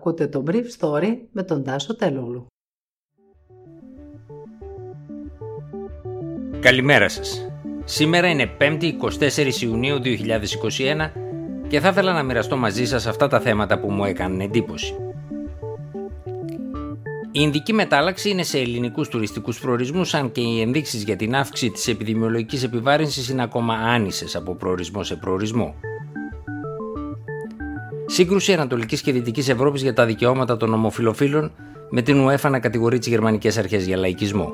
Ακούτε 0.00 0.26
το 0.26 0.44
Brief 0.46 0.64
Story 0.78 1.16
με 1.32 1.42
τον 1.42 1.64
Τάσο 1.64 1.96
Τελούλου. 1.96 2.46
Καλημέρα 6.60 7.08
σας. 7.08 7.50
Σήμερα 7.84 8.28
είναι 8.28 8.56
5η 8.60 8.92
24 9.20 9.62
Ιουνίου 9.62 9.98
2021 10.02 11.10
και 11.68 11.80
θα 11.80 11.88
ήθελα 11.88 12.12
να 12.12 12.22
μοιραστώ 12.22 12.56
μαζί 12.56 12.86
σας 12.86 13.06
αυτά 13.06 13.28
τα 13.28 13.40
θέματα 13.40 13.80
που 13.80 13.90
μου 13.90 14.04
έκαναν 14.04 14.40
εντύπωση. 14.40 14.94
Η 17.24 17.40
Ινδική 17.42 17.72
μετάλλαξη 17.72 18.30
είναι 18.30 18.42
σε 18.42 18.58
ελληνικούς 18.58 19.08
τουριστικούς 19.08 19.60
προορισμούς 19.60 20.14
αν 20.14 20.32
και 20.32 20.40
οι 20.40 20.60
ενδείξεις 20.60 21.02
για 21.02 21.16
την 21.16 21.34
αύξηση 21.34 21.70
της 21.70 21.88
επιδημιολογικής 21.88 22.62
επιβάρυνσης 22.62 23.28
είναι 23.28 23.42
ακόμα 23.42 23.74
άνισες 23.74 24.36
από 24.36 24.54
προορισμό 24.54 25.02
σε 25.02 25.16
προορισμό. 25.16 25.74
Σύγκρουση 28.12 28.52
Ανατολικής 28.52 29.02
και 29.02 29.12
Δυτικής 29.12 29.48
Ευρώπης 29.48 29.82
για 29.82 29.92
τα 29.92 30.06
δικαιώματα 30.06 30.56
των 30.56 30.72
ομοφυλοφίλων 30.74 31.52
με 31.90 32.02
την 32.02 32.28
UEFA 32.28 32.50
να 32.50 32.58
κατηγορεί 32.58 32.98
τις 32.98 33.08
γερμανικές 33.08 33.58
αρχές 33.58 33.86
για 33.86 33.96
λαϊκισμό. 33.96 34.52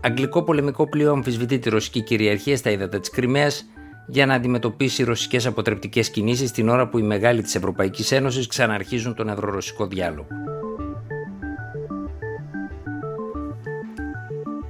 Αγγλικό 0.00 0.42
πολεμικό 0.42 0.88
πλοίο 0.88 1.12
αμφισβητεί 1.12 1.58
τη 1.58 1.68
ρωσική 1.68 2.02
κυριαρχία 2.02 2.56
στα 2.56 2.70
ύδατα 2.70 3.00
της 3.00 3.10
Κρυμαίας 3.10 3.64
για 4.06 4.26
να 4.26 4.34
αντιμετωπίσει 4.34 5.02
ρωσικές 5.02 5.46
αποτρεπτικές 5.46 6.10
κινήσεις 6.10 6.50
την 6.50 6.68
ώρα 6.68 6.88
που 6.88 6.98
οι 6.98 7.02
μεγάλοι 7.02 7.42
της 7.42 7.54
Ευρωπαϊκής 7.54 8.12
Ένωσης 8.12 8.46
ξαναρχίζουν 8.46 9.14
τον 9.14 9.28
ευρωρωσικό 9.28 9.86
διάλογο. 9.86 10.26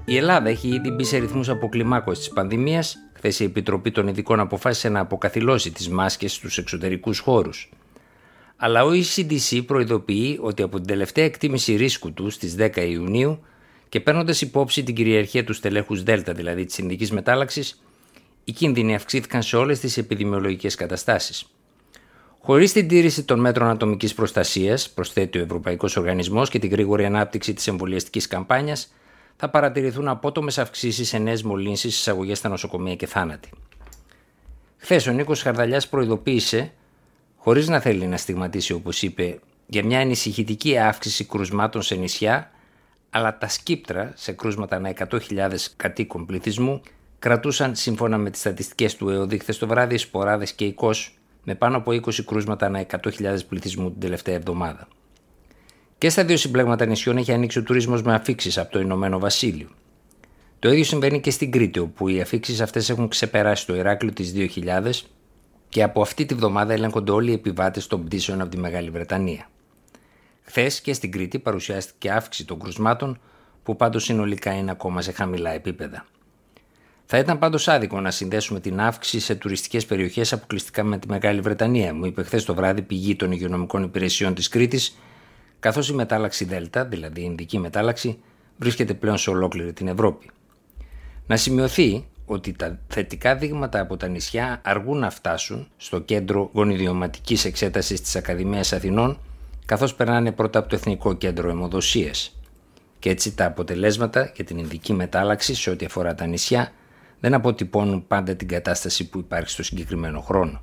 Η 0.05 0.17
Ελλάδα 0.17 0.49
έχει 0.49 0.69
ήδη 0.69 0.91
μπει 0.91 1.05
σε 1.05 1.19
ρυθμούς 1.19 1.49
αποκλιμάκωσης 1.49 2.25
της 2.25 2.33
πανδημίας 2.33 2.97
Χθες 3.19 3.41
η 3.41 3.45
Επιτροπή 3.45 3.91
των 3.91 4.09
Ειδικών 4.09 4.41
αποφάσισε 4.41 4.89
να 4.89 5.01
αποκαθιλώσει 5.01 5.71
τις 5.71 5.89
μάσκες 5.89 6.33
στους 6.33 6.59
εξωτερικούς 6.59 7.19
χώρους. 7.19 7.71
Αλλά 8.57 8.85
ο 8.85 8.91
ECDC 8.91 9.65
προειδοποιεί 9.67 10.39
ότι 10.43 10.63
από 10.63 10.77
την 10.77 10.87
τελευταία 10.87 11.25
εκτίμηση 11.25 11.75
ρίσκου 11.75 12.13
του 12.13 12.31
στις 12.31 12.55
10 12.59 12.77
Ιουνίου 12.77 13.41
και 13.89 14.01
παίρνοντας 14.01 14.41
υπόψη 14.41 14.83
την 14.83 14.95
κυριαρχία 14.95 15.45
του 15.45 15.53
στελέχους 15.53 16.03
Δέλτα, 16.03 16.33
δηλαδή 16.33 16.65
της 16.65 16.79
Ινδική 16.79 17.13
Μετάλλαξης, 17.13 17.83
οι 18.45 18.53
κίνδυνοι 18.53 18.95
αυξήθηκαν 18.95 19.43
σε 19.43 19.57
όλες 19.57 19.81
τις 19.81 19.97
επιδημιολογικές 19.97 20.75
καταστάσεις. 20.75 21.45
Χωρίς 22.39 22.73
την 22.73 22.89
τήρηση 22.89 23.23
των 23.23 23.41
μέτρων 23.41 23.69
ατομικής 23.69 24.15
προστασίας, 24.15 24.91
προσθέτει 24.91 25.39
ο 25.39 25.43
Ευρωπαϊκός 25.43 25.97
Οργανισμός 25.97 26.51
και 26.51 26.59
την 26.59 26.71
γρήγορη 26.71 27.05
ανάπτυξη 27.05 27.55
της 27.55 27.67
εμβολιαστικής 27.67 28.27
καμπάνιας, 28.27 28.93
θα 29.41 29.49
παρατηρηθούν 29.49 30.09
απότομες 30.09 30.59
αυξήσεις 30.59 31.09
σε 31.09 31.19
νέες 31.19 31.43
μολύνσεις, 31.43 31.97
εισαγωγές 31.97 32.39
στα 32.39 32.49
νοσοκομεία 32.49 32.97
και 32.97 33.07
θάνατοι. 33.07 33.51
Χθες 34.77 35.07
ο 35.07 35.13
Νίκος 35.13 35.43
Χαρδαλιάς 35.43 35.89
προειδοποίησε, 35.89 36.73
χωρίς 37.37 37.69
να 37.69 37.81
θέλει 37.81 38.07
να 38.07 38.17
στιγματίσει 38.17 38.73
όπως 38.73 39.03
είπε, 39.03 39.39
για 39.67 39.85
μια 39.85 40.01
ανησυχητική 40.01 40.79
αύξηση 40.79 41.25
κρουσμάτων 41.25 41.83
σε 41.83 41.95
νησιά, 41.95 42.51
αλλά 43.11 43.39
τα 43.39 43.49
σκύπτρα 43.49 44.13
σε 44.17 44.33
κρούσματα 44.33 44.77
ανά 44.77 44.93
100.000 45.11 45.21
κατοίκων 45.77 46.27
πληθυσμού 46.27 46.81
κρατούσαν 47.19 47.75
σύμφωνα 47.75 48.19
με 48.19 48.31
τις 48.31 48.41
στατιστικές 48.41 48.97
του 48.97 49.09
ΕΟΔΗ 49.09 49.39
χθες 49.39 49.59
το 49.59 49.67
βράδυ 49.67 49.97
σποράδες 49.97 50.53
και 50.53 50.65
οικό 50.65 50.91
με 51.45 51.55
πάνω 51.55 51.77
από 51.77 51.91
20 51.91 52.25
κρούσματα 52.25 52.67
ανά 52.67 52.87
100.000 52.91 53.39
πληθυσμού 53.49 53.91
την 53.91 54.01
τελευταία 54.01 54.35
εβδομάδα. 54.35 54.89
Και 55.99 56.09
στα 56.09 56.25
δύο 56.25 56.37
συμπλέγματα 56.37 56.87
νησιών 56.87 57.17
έχει 57.17 57.33
ανοίξει 57.33 57.59
ο 57.59 57.63
τουρισμός 57.63 58.03
με 58.03 58.15
αφήξεις 58.15 58.59
από 58.59 58.73
το 58.73 58.81
Ηνωμένο 58.81 59.19
Βασίλειο. 59.19 59.69
Το 60.59 60.71
ίδιο 60.71 60.85
συμβαίνει 60.85 61.21
και 61.21 61.31
στην 61.31 61.51
Κρήτη, 61.51 61.79
όπου 61.79 62.09
οι 62.09 62.21
αφήξεις 62.21 62.61
αυτές 62.61 62.91
έχουν 62.91 63.09
ξεπεράσει 63.09 63.67
το 63.67 63.75
Ηράκλειο 63.75 64.13
της 64.13 64.33
2000 64.35 64.91
και 65.69 65.83
από 65.83 66.01
αυτή 66.01 66.27
τη 66.27 66.35
βδομάδα 66.35 66.73
ελέγχονται 66.73 67.11
όλοι 67.11 67.31
οι 67.31 67.35
επιβάτες 67.35 67.87
των 67.87 68.05
πτήσεων 68.05 68.41
από 68.41 68.51
τη 68.51 68.57
Μεγάλη 68.57 68.91
Βρετανία. 68.91 69.49
Χθες 70.43 70.81
και 70.81 70.93
στην 70.93 71.13
Κρήτη 71.13 71.39
παρουσιάστηκε 71.39 72.11
αύξηση 72.11 72.47
των 72.47 72.59
κρουσμάτων, 72.59 73.21
που 73.63 73.77
πάντως 73.77 74.05
συνολικά 74.05 74.53
είναι 74.53 74.71
ακόμα 74.71 75.03
σε 75.03 75.13
χαμηλά 75.13 75.51
επίπεδα. 75.51 76.07
Θα 77.07 77.19
ήταν 77.19 77.39
πάντως 77.39 77.69
άδικο 77.69 78.01
να 78.01 78.11
συνδέσουμε 78.11 78.61
την 78.61 78.81
αύξηση 78.81 79.21
σε 79.21 79.35
τουριστικές 79.35 79.87
περιοχές 79.87 80.33
αποκλειστικά 80.33 80.83
με 80.83 80.99
τη 80.99 81.09
Μεγάλη 81.09 81.41
Βρετανία, 81.41 81.95
μου 81.95 82.05
είπε 82.05 82.23
χθες 82.23 82.45
το 82.45 82.55
βράδυ 82.55 82.83
πηγή 82.83 83.17
των 83.17 83.33
υγειονομικών 83.33 83.83
υπηρεσιών 83.83 84.35
της 84.35 84.49
Κρήτης, 84.49 84.99
καθώς 85.61 85.89
η 85.89 85.95
μετάλλαξη 85.95 86.45
Δέλτα, 86.45 86.85
δηλαδή 86.85 87.21
η 87.21 87.25
Ινδική 87.27 87.59
μετάλλαξη, 87.59 88.19
βρίσκεται 88.57 88.95
πλέον 88.95 89.19
σε 89.19 89.31
ολόκληρη 89.31 89.73
την 89.73 89.89
Ευρώπη. 89.89 90.31
Να 91.27 91.37
σημειωθεί 91.37 92.07
ότι 92.27 92.53
τα 92.53 92.79
θετικά 92.89 93.37
δείγματα 93.37 93.81
από 93.81 93.97
τα 93.97 94.09
νησιά 94.09 94.61
αργούν 94.65 94.99
να 94.99 95.11
φτάσουν 95.11 95.69
στο 95.77 95.99
κέντρο 96.01 96.51
γονιδιωματικής 96.53 97.45
εξέτασης 97.45 98.01
της 98.01 98.17
Ακαδημίας 98.17 98.73
Αθηνών, 98.73 99.19
καθώς 99.67 99.95
περνάνε 99.95 100.33
πρώτα 100.33 100.59
από 100.59 100.69
το 100.69 100.75
Εθνικό 100.75 101.15
Κέντρο 101.15 101.51
Αιμοδοσίας. 101.51 102.41
Και 102.99 103.11
έτσι 103.11 103.35
τα 103.35 103.47
αποτελέσματα 103.47 104.33
για 104.35 104.45
την 104.45 104.59
Ινδική 104.59 104.93
μετάλλαξη 104.93 105.55
σε 105.55 105.71
ό,τι 105.71 105.85
αφορά 105.85 106.15
τα 106.15 106.27
νησιά 106.27 106.73
δεν 107.21 107.35
αποτυπώνουν 107.35 108.07
πάντα 108.07 108.35
την 108.35 108.49
κατάσταση 108.49 109.09
που 109.09 109.19
υπάρχει 109.19 109.51
στο 109.51 109.63
συγκεκριμένο 109.63 110.21
χρόνο. 110.21 110.61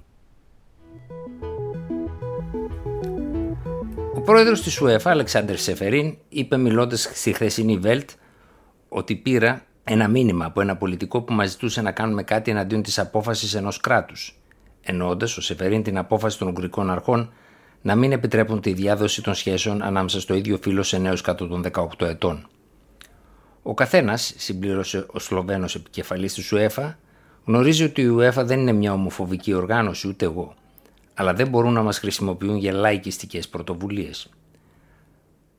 Πρόεδρος 4.26 4.62
της 4.62 4.82
UEFA, 4.82 5.04
Αλεξάνδρ 5.04 5.56
Σεφερίν, 5.56 6.18
είπε 6.30 6.58
μιλώντας 6.58 7.10
στη 7.14 7.34
χθεσινή 7.34 7.78
Βέλτ 7.78 8.10
ότι 8.90 9.16
πήρα 9.16 9.66
ένα 9.84 10.08
μήνυμα 10.08 10.46
από 10.46 10.62
ένα 10.62 10.76
πολιτικό 10.76 11.22
που 11.22 11.34
μας 11.34 11.50
ζητούσε 11.50 11.82
να 11.82 11.92
κάνουμε 11.92 12.24
κάτι 12.24 12.52
εναντίον 12.52 12.82
της 12.82 13.00
απόφασης 13.00 13.54
ενός 13.54 13.80
κράτους, 13.80 14.40
εννοώντας 14.82 15.38
ο 15.38 15.42
Σεφερίν 15.42 15.84
την 15.84 15.98
απόφαση 15.98 16.38
των 16.38 16.48
Ουγγρικών 16.48 16.92
αρχών 16.92 17.34
να 17.82 17.96
μην 17.96 18.12
επιτρέπουν 18.12 18.62
τη 18.62 18.74
διάδοση 18.74 19.22
των 19.24 19.34
σχέσεων 19.34 19.82
ανάμεσα 19.82 20.20
στο 20.20 20.36
ίδιο 20.36 20.58
φύλλο 20.62 20.84
σε 20.84 20.98
νέους 20.98 21.22
κάτω 21.22 21.48
των 21.48 21.64
18 21.74 21.88
ετών. 22.00 22.48
Ο 23.64 23.74
καθένας, 23.74 24.34
συμπλήρωσε 24.38 25.06
ο 25.12 25.20
Σλοβαίνος 25.20 25.76
επικεφαλής 25.76 26.34
της 26.34 26.54
UEFA, 26.54 26.94
γνωρίζει 27.46 27.84
ότι 27.84 28.02
η 28.02 28.16
UEFA 28.18 28.44
δεν 28.44 28.60
είναι 28.60 28.74
μια 28.74 28.94
ομοφοβική 28.94 29.54
οργάνωση, 29.54 30.08
ούτε 30.08 30.26
εγώ 30.26 30.56
αλλά 31.16 31.34
δεν 31.34 31.48
μπορούν 31.48 31.74
να 31.74 31.82
μας 31.82 32.00
χρησιμοποιούν 32.00 32.56
για 32.56 32.74
λαϊκιστικές 32.74 33.48
πρωτοβουλίες. 33.48 34.30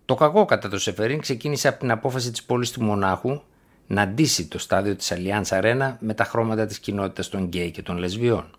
Το 0.04 0.14
κακό 0.14 0.44
κατά 0.44 0.68
το 0.68 0.78
Σεφερίν 0.78 1.20
ξεκίνησε 1.20 1.68
από 1.68 1.78
την 1.78 1.90
απόφαση 1.90 2.30
της 2.30 2.42
πόλης 2.42 2.70
του 2.70 2.82
Μονάχου 2.82 3.40
να 3.86 4.08
ντύσει 4.08 4.48
το 4.48 4.58
στάδιο 4.58 4.96
της 4.96 5.12
Allianz 5.14 5.60
Arena 5.60 5.96
με 5.98 6.14
τα 6.14 6.24
χρώματα 6.24 6.66
της 6.66 6.78
κοινότητας 6.78 7.28
των 7.28 7.44
γκέι 7.44 7.70
και 7.70 7.82
των 7.82 7.96
λεσβιών. 7.96 8.50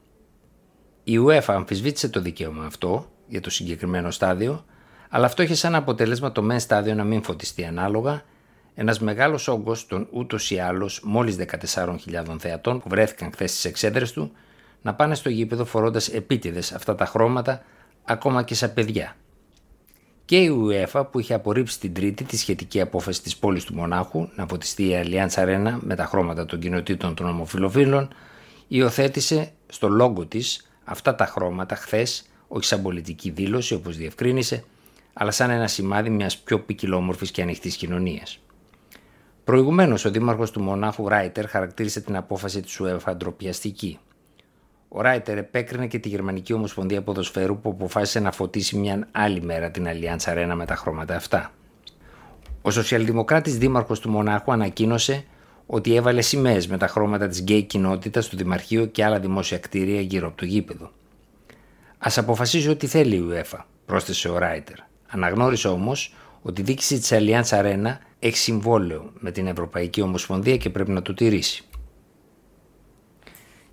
Η 1.03 1.19
UEFA 1.25 1.41
αμφισβήτησε 1.47 2.09
το 2.09 2.21
δικαίωμα 2.21 2.65
αυτό 2.65 3.11
για 3.27 3.41
το 3.41 3.49
συγκεκριμένο 3.49 4.11
στάδιο, 4.11 4.65
αλλά 5.09 5.25
αυτό 5.25 5.43
είχε 5.43 5.55
σαν 5.55 5.75
αποτέλεσμα 5.75 6.31
το 6.31 6.41
μεν 6.41 6.59
στάδιο 6.59 6.93
να 6.93 7.03
μην 7.03 7.23
φωτιστεί 7.23 7.65
ανάλογα, 7.65 8.23
ένας 8.75 8.99
μεγάλος 8.99 9.47
όγκος 9.47 9.87
των 9.87 10.07
ούτως 10.11 10.51
ή 10.51 10.59
άλλως 10.59 11.01
μόλις 11.03 11.35
14.000 11.35 11.95
θεατών 12.39 12.79
που 12.79 12.89
βρέθηκαν 12.89 13.31
χθες 13.31 13.51
στις 13.51 13.65
εξέδρες 13.65 14.11
του 14.11 14.31
να 14.81 14.93
πάνε 14.93 15.15
στο 15.15 15.29
γήπεδο 15.29 15.65
φορώντας 15.65 16.07
επίτηδες 16.07 16.71
αυτά 16.71 16.95
τα 16.95 17.05
χρώματα 17.05 17.61
ακόμα 18.03 18.43
και 18.43 18.55
σαν 18.55 18.73
παιδιά. 18.73 19.15
Και 20.25 20.37
η 20.37 20.49
UEFA 20.67 21.05
που 21.11 21.19
είχε 21.19 21.33
απορρίψει 21.33 21.79
την 21.79 21.93
Τρίτη 21.93 22.23
τη 22.23 22.37
σχετική 22.37 22.81
απόφαση 22.81 23.21
της 23.21 23.37
πόλης 23.37 23.63
του 23.63 23.73
Μονάχου 23.73 24.29
να 24.35 24.45
φωτιστεί 24.47 24.83
η 24.83 25.03
Allianz 25.03 25.43
Arena 25.43 25.77
με 25.79 25.95
τα 25.95 26.05
χρώματα 26.05 26.45
των 26.45 26.59
κοινοτήτων 26.59 27.15
των 27.15 27.27
ομοφιλοφίλων 27.27 28.13
υιοθέτησε 28.67 29.51
στο 29.67 29.89
λόγο 29.89 30.25
της 30.25 30.69
αυτά 30.83 31.15
τα 31.15 31.25
χρώματα 31.25 31.75
χθες, 31.75 32.25
όχι 32.47 32.65
σαν 32.65 32.81
πολιτική 32.81 33.29
δήλωση 33.29 33.73
όπως 33.73 33.97
διευκρίνησε, 33.97 34.63
αλλά 35.13 35.31
σαν 35.31 35.49
ένα 35.49 35.67
σημάδι 35.67 36.09
μιας 36.09 36.37
πιο 36.37 36.59
ποικιλόμορφης 36.59 37.31
και 37.31 37.41
ανοιχτής 37.41 37.75
κοινωνίας. 37.75 38.39
Προηγουμένως 39.43 40.05
ο 40.05 40.11
δήμαρχος 40.11 40.51
του 40.51 40.61
Μονάχου 40.61 41.07
Ράιτερ 41.07 41.47
χαρακτήρισε 41.47 42.01
την 42.01 42.15
απόφαση 42.15 42.61
της 42.61 42.79
UEFA 42.83 43.13
ντροπιαστική. 43.15 43.99
Ο 44.87 45.01
Ράιτερ 45.01 45.37
επέκρινε 45.37 45.87
και 45.87 45.99
τη 45.99 46.09
Γερμανική 46.09 46.53
Ομοσπονδία 46.53 47.01
Ποδοσφαίρου 47.01 47.59
που 47.59 47.69
αποφάσισε 47.69 48.19
να 48.19 48.31
φωτίσει 48.31 48.77
μια 48.77 49.07
άλλη 49.11 49.41
μέρα 49.41 49.71
την 49.71 49.85
Allianz 49.87 50.33
Arena 50.33 50.53
με 50.55 50.65
τα 50.65 50.75
χρώματα 50.75 51.15
αυτά. 51.15 51.51
Ο 52.61 52.71
σοσιαλδημοκράτης 52.71 53.57
δήμαρχος 53.57 53.99
του 53.99 54.09
Μονάχου 54.09 54.51
ανακοίνωσε 54.51 55.25
ότι 55.65 55.95
έβαλε 55.95 56.21
σημαίες 56.21 56.67
με 56.67 56.77
τα 56.77 56.87
χρώματα 56.87 57.27
της 57.27 57.39
γκέι 57.39 57.63
κοινότητας 57.63 58.25
στο 58.25 58.37
Δημαρχείο 58.37 58.85
και 58.85 59.03
άλλα 59.03 59.19
δημόσια 59.19 59.57
κτίρια 59.57 60.01
γύρω 60.01 60.27
από 60.27 60.37
το 60.37 60.45
γήπεδο. 60.45 60.91
Α 61.97 62.11
αποφασίζει 62.15 62.69
ό,τι 62.69 62.87
θέλει 62.87 63.15
η 63.15 63.27
UEFA, 63.31 63.59
πρόσθεσε 63.85 64.29
ο 64.29 64.37
Ράιτερ. 64.37 64.75
Αναγνώρισε 65.07 65.67
όμως 65.67 66.15
ότι 66.41 66.61
η 66.61 66.63
δίκηση 66.63 66.99
της 66.99 67.11
Allianz 67.13 67.49
Arena 67.49 67.97
έχει 68.19 68.37
συμβόλαιο 68.37 69.11
με 69.19 69.31
την 69.31 69.47
Ευρωπαϊκή 69.47 70.01
Ομοσπονδία 70.01 70.57
και 70.57 70.69
πρέπει 70.69 70.91
να 70.91 71.01
το 71.01 71.13
τηρήσει. 71.13 71.63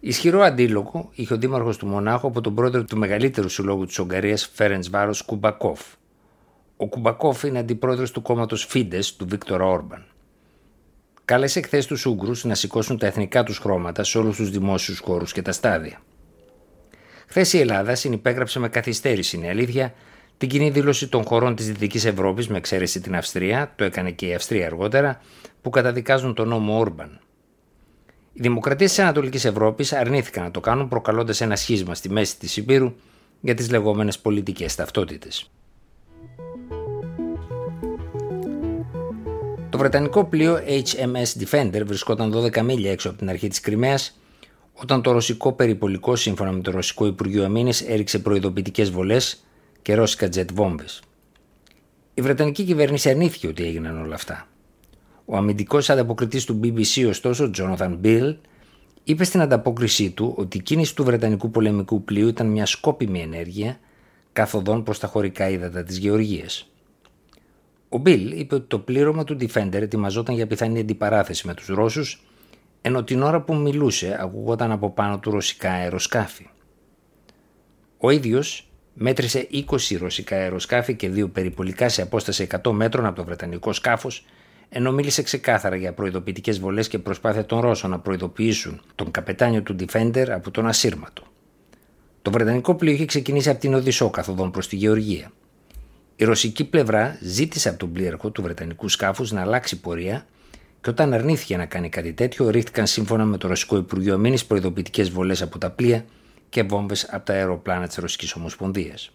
Ισχυρό 0.06 0.40
αντίλογο 0.40 1.10
είχε 1.14 1.34
ο 1.34 1.36
δήμαρχος 1.36 1.76
του 1.76 1.86
Μονάχου 1.86 2.26
από 2.26 2.40
τον 2.40 2.54
πρόεδρο 2.54 2.84
του 2.84 2.96
μεγαλύτερου 2.96 3.48
συλλόγου 3.48 3.84
της 3.84 3.98
Ουγγαρίας, 3.98 4.50
Φέρεντ 4.54 4.84
Βάρος 4.90 5.22
Κουμπακόφ. 5.22 5.80
Ο 6.76 6.86
Κουμπακόφ 6.86 7.42
είναι 7.42 7.58
αντιπρόεδρος 7.58 8.10
του 8.10 8.22
κόμματος 8.22 8.64
Φίντε 8.64 8.98
του 9.16 9.26
Βίκτορα 9.28 9.64
Όρμπαν. 9.64 10.04
Κάλεσε 11.24 11.60
χθες 11.60 11.86
τους 11.86 12.06
Ούγγρους 12.06 12.44
να 12.44 12.54
σηκώσουν 12.54 12.98
τα 12.98 13.06
εθνικά 13.06 13.42
τους 13.42 13.58
χρώματα 13.58 14.04
σε 14.04 14.18
όλους 14.18 14.36
τους 14.36 14.50
δημόσιους 14.50 14.98
χώρους 14.98 15.32
και 15.32 15.42
τα 15.42 15.52
στάδια. 15.52 16.00
Χθες 17.26 17.52
η 17.52 17.58
Ελλάδα 17.58 17.94
συνυπέγραψε 17.94 18.58
με 18.58 18.68
καθυστέρηση, 18.68 19.36
είναι 19.36 19.48
αλήθεια, 19.48 19.94
την 20.38 20.48
κοινή 20.48 20.70
δήλωση 20.70 21.08
των 21.08 21.24
χωρών 21.24 21.54
της 21.54 21.66
Δυτικής 21.66 22.04
Ευρώπης, 22.04 22.48
με 22.48 22.56
εξαίρεση 22.56 23.00
την 23.00 23.16
Αυστρία, 23.16 23.72
το 23.76 23.84
έκανε 23.84 24.10
και 24.10 24.26
η 24.26 24.34
Αυστρία 24.34 24.66
αργότερα, 24.66 25.20
που 25.62 25.70
καταδικάζουν 25.70 26.34
τον 26.34 26.48
νόμο 26.48 26.78
Όρμπαν. 26.78 27.18
Οι 28.36 28.40
δημοκρατίες 28.40 28.90
της 28.90 28.98
Ανατολικής 28.98 29.44
Ευρώπης 29.44 29.92
αρνήθηκαν 29.92 30.44
να 30.44 30.50
το 30.50 30.60
κάνουν, 30.60 30.88
προκαλώντας 30.88 31.40
ένα 31.40 31.56
σχίσμα 31.56 31.94
στη 31.94 32.10
μέση 32.10 32.38
της 32.38 32.56
Υπήρου 32.56 32.92
για 33.40 33.54
τις 33.54 33.70
λεγόμενες 33.70 34.18
πολιτικές 34.18 34.74
ταυτότητες. 34.74 35.50
Το 39.70 39.78
βρετανικό 39.78 40.24
πλοίο 40.24 40.60
HMS 40.66 41.42
Defender 41.42 41.82
βρισκόταν 41.86 42.32
12 42.34 42.62
μίλια 42.62 42.90
έξω 42.90 43.08
από 43.08 43.18
την 43.18 43.28
αρχή 43.28 43.48
της 43.48 43.60
Κρυμαίας 43.60 44.18
όταν 44.72 45.02
το 45.02 45.12
ρωσικό 45.12 45.52
περιπολικό 45.52 46.16
σύμφωνα 46.16 46.52
με 46.52 46.60
το 46.60 46.70
ρωσικό 46.70 47.06
Υπουργείο 47.06 47.44
Αμήνης 47.44 47.80
έριξε 47.80 48.18
προειδοποιητικές 48.18 48.90
βολές 48.90 49.44
και 49.82 49.94
ρώσικα 49.94 50.28
jet 50.34 50.52
βόμβες. 50.54 51.02
Η 52.14 52.22
Βρετανική 52.22 52.64
κυβέρνηση 52.64 53.10
αρνήθηκε 53.10 53.46
ότι 53.46 53.64
έγιναν 53.64 54.02
όλα 54.02 54.14
αυτά. 54.14 54.48
Ο 55.24 55.36
αμυντικός 55.36 55.90
ανταποκριτής 55.90 56.44
του 56.44 56.60
BBC, 56.62 57.06
ωστόσο, 57.08 57.50
Jonathan 57.56 57.98
Bill, 58.04 58.36
είπε 59.04 59.24
στην 59.24 59.40
ανταπόκρισή 59.40 60.10
του 60.10 60.34
ότι 60.36 60.56
η 60.56 60.60
κίνηση 60.60 60.94
του 60.94 61.04
Βρετανικού 61.04 61.50
πολεμικού 61.50 62.04
πλοίου 62.04 62.28
ήταν 62.28 62.46
μια 62.46 62.66
σκόπιμη 62.66 63.20
ενέργεια 63.20 63.78
καθοδόν 64.32 64.82
προς 64.82 64.98
τα 64.98 65.06
χωρικά 65.06 65.48
ύδατα 65.48 65.82
της 65.82 65.96
Γεωργίας. 65.96 66.68
Ο 67.88 68.02
Bill 68.04 68.30
είπε 68.34 68.54
ότι 68.54 68.66
το 68.66 68.78
πλήρωμα 68.78 69.24
του 69.24 69.36
Defender 69.40 69.72
ετοιμαζόταν 69.72 70.34
για 70.34 70.46
πιθανή 70.46 70.80
αντιπαράθεση 70.80 71.46
με 71.46 71.54
τους 71.54 71.66
Ρώσους, 71.66 72.22
ενώ 72.80 73.04
την 73.04 73.22
ώρα 73.22 73.40
που 73.40 73.54
μιλούσε 73.54 74.16
ακούγονταν 74.20 74.72
από 74.72 74.90
πάνω 74.90 75.18
του 75.18 75.30
ρωσικά 75.30 75.70
αεροσκάφη. 75.70 76.48
Ο 77.98 78.10
ίδιος 78.10 78.68
μέτρησε 78.94 79.48
20 79.52 79.96
ρωσικά 79.98 80.36
αεροσκάφη 80.36 80.94
και 80.96 81.08
δύο 81.08 81.28
περιπολικά 81.28 81.88
σε 81.88 82.02
απόσταση 82.02 82.46
100 82.62 82.70
μέτρων 82.70 83.06
από 83.06 83.16
το 83.16 83.24
βρετανικό 83.24 83.72
σκάφος, 83.72 84.24
ενώ 84.76 84.92
μίλησε 84.92 85.22
ξεκάθαρα 85.22 85.76
για 85.76 85.92
προειδοποιητικές 85.92 86.58
βολές 86.58 86.88
και 86.88 86.98
προσπάθεια 86.98 87.46
των 87.46 87.60
Ρώσων 87.60 87.90
να 87.90 87.98
προειδοποιήσουν 87.98 88.80
τον 88.94 89.10
καπετάνιο 89.10 89.62
του 89.62 89.76
Defender 89.78 90.26
από 90.28 90.50
τον 90.50 90.66
ασύρματο. 90.66 91.22
Το 92.22 92.30
βρετανικό 92.30 92.74
πλοίο 92.74 92.92
είχε 92.92 93.04
ξεκινήσει 93.04 93.50
από 93.50 93.60
την 93.60 93.74
Οδυσσό 93.74 94.10
καθοδόν 94.10 94.50
προς 94.50 94.68
τη 94.68 94.76
Γεωργία. 94.76 95.32
Η 96.16 96.24
ρωσική 96.24 96.64
πλευρά 96.64 97.18
ζήτησε 97.20 97.68
από 97.68 97.78
τον 97.78 97.92
πλοίαρχο 97.92 98.30
του 98.30 98.42
βρετανικού 98.42 98.88
σκάφους 98.88 99.32
να 99.32 99.40
αλλάξει 99.40 99.80
πορεία 99.80 100.26
και 100.80 100.90
όταν 100.90 101.12
αρνήθηκε 101.12 101.56
να 101.56 101.66
κάνει 101.66 101.88
κάτι 101.88 102.12
τέτοιο, 102.12 102.50
ρίχτηκαν 102.50 102.86
σύμφωνα 102.86 103.24
με 103.24 103.36
το 103.36 103.48
Ρωσικό 103.48 103.76
Υπουργείο 103.76 104.14
Αμήνης 104.14 104.44
προειδοποιητικές 104.44 105.10
βολές 105.10 105.42
από 105.42 105.58
τα 105.58 105.70
πλοία 105.70 106.04
και 106.48 106.62
βόμβες 106.62 107.08
από 107.10 107.26
τα 107.26 107.32
αεροπλάνα 107.32 107.86
της 107.86 107.96
Ρωσικής 107.96 108.34
Ομοσπονδίας. 108.34 109.12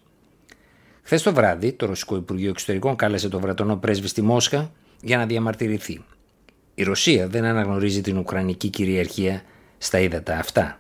Χθες 1.01 1.21
το 1.21 1.33
βράδυ, 1.33 1.71
το 1.71 1.85
Ρωσικό 1.85 2.15
Υπουργείο 2.15 2.49
Εξωτερικών 2.49 2.95
κάλεσε 2.95 3.29
τον 3.29 3.41
Βρετανό 3.41 3.77
πρέσβη 3.77 4.07
στη 4.07 4.21
Μόσχα 4.21 4.71
για 5.01 5.17
να 5.17 5.25
διαμαρτυρηθεί. 5.25 6.03
Η 6.75 6.83
Ρωσία 6.83 7.27
δεν 7.27 7.45
αναγνωρίζει 7.45 8.01
την 8.01 8.17
Ουκρανική 8.17 8.69
κυριαρχία 8.69 9.41
στα 9.77 9.99
ύδατα 9.99 10.37
αυτά. 10.37 10.79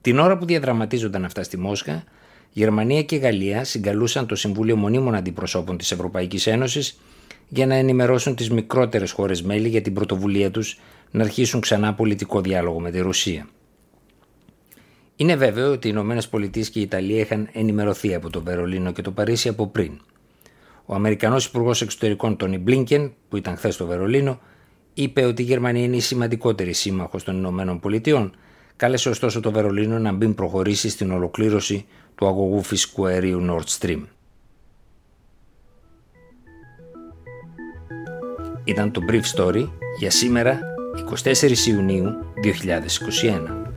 Την 0.00 0.18
ώρα 0.18 0.38
που 0.38 0.44
διαδραματίζονταν 0.44 1.24
αυτά 1.24 1.42
στη 1.42 1.58
Μόσχα, 1.58 2.04
Γερμανία 2.52 3.02
και 3.02 3.16
Γαλλία 3.16 3.64
συγκαλούσαν 3.64 4.26
το 4.26 4.34
Συμβούλιο 4.34 4.76
Μονίμων 4.76 5.14
Αντιπροσώπων 5.14 5.76
της 5.76 5.92
Ευρωπαϊκής 5.92 6.46
Ένωσης 6.46 7.00
για 7.48 7.66
να 7.66 7.74
ενημερώσουν 7.74 8.34
τις 8.34 8.50
μικρότερες 8.50 9.10
χώρες 9.10 9.42
μέλη 9.42 9.68
για 9.68 9.82
την 9.82 9.94
πρωτοβουλία 9.94 10.50
τους 10.50 10.78
να 11.10 11.22
αρχίσουν 11.22 11.60
ξανά 11.60 11.94
πολιτικό 11.94 12.40
διάλογο 12.40 12.80
με 12.80 12.90
τη 12.90 12.98
Ρωσία. 12.98 13.48
Είναι 15.16 15.36
βέβαιο 15.36 15.72
ότι 15.72 15.86
οι 15.86 15.90
Ηνωμένες 15.94 16.28
Πολιτείες 16.28 16.70
και 16.70 16.78
η 16.78 16.82
Ιταλία 16.82 17.20
είχαν 17.20 17.48
ενημερωθεί 17.52 18.14
από 18.14 18.30
το 18.30 18.42
Βερολίνο 18.42 18.92
και 18.92 19.02
το 19.02 19.10
Παρίσι 19.10 19.48
από 19.48 19.66
πριν. 19.66 20.00
Ο 20.90 20.94
Αμερικανός 20.94 21.46
Υπουργός 21.46 21.82
Εξωτερικών 21.82 22.36
Τόνι 22.36 22.58
Μπλίνκεν, 22.58 23.12
που 23.28 23.36
ήταν 23.36 23.56
χθες 23.56 23.74
στο 23.74 23.86
Βερολίνο, 23.86 24.40
είπε 24.94 25.24
ότι 25.24 25.42
η 25.42 25.44
Γερμανία 25.44 25.84
είναι 25.84 25.96
η 25.96 26.00
σημαντικότερη 26.00 26.72
σύμμαχος 26.72 27.24
των 27.24 27.36
Ηνωμένων 27.36 27.80
Πολιτειών, 27.80 28.36
κάλεσε 28.76 29.08
ωστόσο 29.08 29.40
το 29.40 29.50
Βερολίνο 29.50 29.98
να 29.98 30.12
μην 30.12 30.34
προχωρήσει 30.34 30.88
στην 30.88 31.10
ολοκλήρωση 31.10 31.86
του 32.14 32.26
αγωγού 32.26 32.62
φυσικού 32.62 33.06
αερίου 33.06 33.46
Nord 33.50 33.78
Stream. 33.78 34.02
Ήταν 38.64 38.90
το 38.90 39.00
Brief 39.08 39.36
Story 39.36 39.68
για 39.98 40.10
σήμερα 40.10 40.60
24 41.24 41.66
Ιουνίου 41.66 42.08
2021. 43.64 43.69